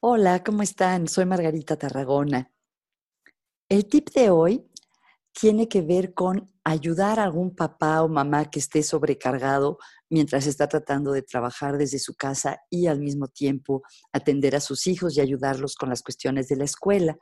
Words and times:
Hola, 0.00 0.44
¿cómo 0.44 0.62
están? 0.62 1.08
Soy 1.08 1.26
Margarita 1.26 1.76
Tarragona. 1.76 2.52
El 3.68 3.88
tip 3.88 4.10
de 4.10 4.30
hoy 4.30 4.70
tiene 5.32 5.68
que 5.68 5.82
ver 5.82 6.14
con 6.14 6.48
ayudar 6.62 7.18
a 7.18 7.24
algún 7.24 7.56
papá 7.56 8.04
o 8.04 8.08
mamá 8.08 8.48
que 8.48 8.60
esté 8.60 8.84
sobrecargado 8.84 9.78
mientras 10.08 10.46
está 10.46 10.68
tratando 10.68 11.10
de 11.10 11.22
trabajar 11.22 11.78
desde 11.78 11.98
su 11.98 12.14
casa 12.14 12.60
y 12.70 12.86
al 12.86 13.00
mismo 13.00 13.26
tiempo 13.26 13.82
atender 14.12 14.54
a 14.54 14.60
sus 14.60 14.86
hijos 14.86 15.16
y 15.16 15.20
ayudarlos 15.20 15.74
con 15.74 15.88
las 15.88 16.02
cuestiones 16.02 16.46
de 16.46 16.54
la 16.58 16.64
escuela. 16.64 17.18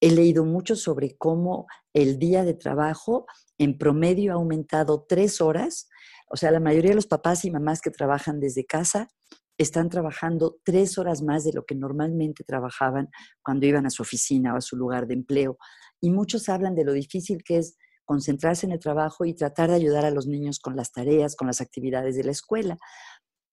He 0.00 0.10
leído 0.10 0.46
mucho 0.46 0.76
sobre 0.76 1.18
cómo 1.18 1.66
el 1.92 2.18
día 2.18 2.44
de 2.44 2.54
trabajo 2.54 3.26
en 3.58 3.76
promedio 3.76 4.32
ha 4.32 4.36
aumentado 4.36 5.04
tres 5.06 5.42
horas. 5.42 5.90
O 6.30 6.38
sea, 6.38 6.50
la 6.50 6.60
mayoría 6.60 6.92
de 6.92 6.96
los 6.96 7.06
papás 7.06 7.44
y 7.44 7.50
mamás 7.50 7.82
que 7.82 7.90
trabajan 7.90 8.40
desde 8.40 8.64
casa 8.64 9.10
están 9.58 9.88
trabajando 9.88 10.58
tres 10.64 10.98
horas 10.98 11.22
más 11.22 11.44
de 11.44 11.52
lo 11.52 11.64
que 11.64 11.74
normalmente 11.74 12.44
trabajaban 12.44 13.08
cuando 13.42 13.66
iban 13.66 13.86
a 13.86 13.90
su 13.90 14.02
oficina 14.02 14.54
o 14.54 14.56
a 14.56 14.60
su 14.60 14.76
lugar 14.76 15.06
de 15.06 15.14
empleo. 15.14 15.58
Y 16.00 16.10
muchos 16.10 16.48
hablan 16.48 16.74
de 16.74 16.84
lo 16.84 16.92
difícil 16.92 17.42
que 17.44 17.58
es 17.58 17.76
concentrarse 18.04 18.66
en 18.66 18.72
el 18.72 18.80
trabajo 18.80 19.24
y 19.24 19.34
tratar 19.34 19.70
de 19.70 19.76
ayudar 19.76 20.04
a 20.04 20.10
los 20.10 20.26
niños 20.26 20.58
con 20.58 20.76
las 20.76 20.92
tareas, 20.92 21.36
con 21.36 21.46
las 21.46 21.60
actividades 21.60 22.16
de 22.16 22.24
la 22.24 22.32
escuela. 22.32 22.78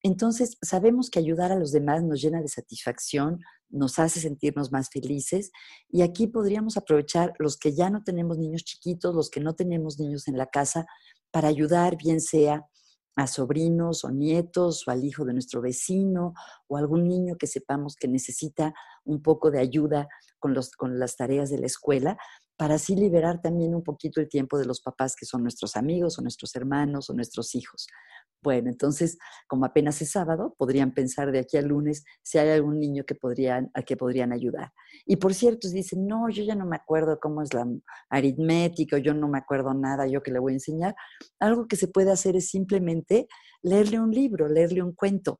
Entonces, 0.04 0.58
sabemos 0.62 1.12
que 1.12 1.20
ayudar 1.20 1.52
a 1.52 1.56
los 1.56 1.72
demás 1.72 2.04
nos 2.04 2.22
llena 2.22 2.42
de 2.42 2.48
satisfacción, 2.48 3.40
nos 3.70 4.00
hace 4.00 4.20
sentirnos 4.20 4.72
más 4.72 4.90
felices 4.90 5.52
y 5.90 6.02
aquí 6.02 6.28
podríamos 6.28 6.76
aprovechar 6.76 7.34
los 7.38 7.56
que 7.58 7.74
ya 7.74 7.90
no 7.92 8.04
tenemos 8.04 8.40
niños 8.40 8.64
chiquitos, 8.64 9.14
los 9.14 9.30
que 9.30 9.40
no 9.40 9.54
tenemos 9.54 10.00
niños 10.00 10.28
en 10.28 10.38
la 10.38 10.48
casa, 10.48 10.86
para 11.30 11.48
ayudar, 11.48 11.98
bien 11.98 12.20
sea 12.20 12.66
a 13.16 13.28
sobrinos 13.28 14.04
o 14.06 14.12
nietos 14.12 14.88
o 14.88 14.92
al 14.92 15.04
hijo 15.04 15.26
de 15.26 15.34
nuestro 15.34 15.62
vecino 15.62 16.34
o 16.68 16.78
algún 16.78 17.08
niño 17.08 17.36
que 17.38 17.48
sepamos 17.48 17.96
que 17.96 18.08
necesita 18.08 18.74
un 19.04 19.22
poco 19.22 19.52
de 19.52 19.60
ayuda 19.60 20.08
con, 20.40 20.54
los, 20.54 20.72
con 20.72 21.00
las 21.00 21.18
tareas 21.18 21.50
de 21.50 21.60
la 21.60 21.66
escuela, 21.66 22.18
para 22.62 22.76
así 22.76 22.96
liberar 22.96 23.42
también 23.42 23.74
un 23.74 23.82
poquito 23.82 24.22
el 24.22 24.30
tiempo 24.30 24.60
de 24.60 24.66
los 24.66 24.82
papás 24.82 25.16
que 25.16 25.26
son 25.26 25.42
nuestros 25.42 25.76
amigos 25.76 26.20
o 26.20 26.22
nuestros 26.22 26.56
hermanos 26.56 27.10
o 27.10 27.14
nuestros 27.16 27.56
hijos. 27.56 27.88
Bueno, 28.44 28.70
entonces, 28.70 29.18
como 29.48 29.66
apenas 29.66 30.00
es 30.04 30.12
sábado, 30.12 30.54
podrían 30.60 30.94
pensar 30.94 31.32
de 31.32 31.40
aquí 31.40 31.58
al 31.58 31.70
lunes 31.70 32.04
si 32.22 32.38
hay 32.38 32.50
algún 32.50 32.80
niño 32.80 33.04
que 33.04 33.16
podrían, 33.16 33.72
a 33.74 33.82
que 33.82 33.98
podrían 33.98 34.32
ayudar. 34.32 34.74
Y 35.08 35.16
por 35.16 35.34
cierto, 35.34 35.70
dicen, 35.70 36.06
no, 36.06 36.30
yo 36.30 36.44
ya 36.44 36.54
no 36.54 36.68
me 36.68 36.76
acuerdo 36.76 37.20
cómo 37.20 37.42
es 37.42 37.52
la 37.52 37.66
aritmética, 38.12 39.00
yo 39.00 39.16
no 39.16 39.28
me 39.28 39.40
acuerdo 39.40 39.74
nada, 39.74 40.06
yo 40.06 40.22
que 40.22 40.32
le 40.32 40.38
voy 40.38 40.54
a 40.54 40.58
enseñar. 40.58 40.94
Algo 41.40 41.68
que 41.68 41.78
se 41.78 41.88
puede 41.88 42.12
hacer 42.12 42.36
es 42.36 42.50
simplemente 42.50 43.28
leerle 43.64 44.00
un 44.00 44.12
libro, 44.12 44.48
leerle 44.48 44.84
un 44.84 44.94
cuento. 44.94 45.40